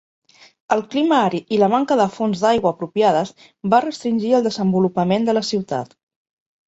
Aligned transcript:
El 0.75 0.79
clima 0.93 1.17
àrid 1.25 1.51
i 1.57 1.59
la 1.63 1.69
manca 1.73 1.97
de 1.99 2.07
fonts 2.15 2.41
d'aigua 2.45 2.71
apropiades 2.77 3.35
va 3.75 3.83
restringir 3.89 4.33
el 4.39 4.49
desenvolupament 4.49 5.29
de 5.29 5.37
la 5.41 5.45
ciutat. 5.51 5.95